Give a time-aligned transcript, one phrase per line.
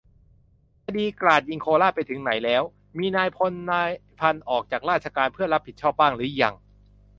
[0.85, 2.63] คดี"กราดยิงโคราช"ไปถึงไหนแล้ว?
[2.97, 3.89] มีนายพลนาย
[4.19, 6.55] พันออกจากราชการเพื่อรับผิดชอบบ้างหรือยัง?